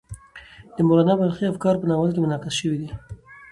د 0.75 0.77
مولانا 0.87 1.13
بلخي 1.19 1.45
افکار 1.49 1.75
په 1.79 1.85
ناول 1.89 2.09
کې 2.13 2.19
منعکس 2.21 2.53
شوي 2.59 2.77
دي. 2.81 2.89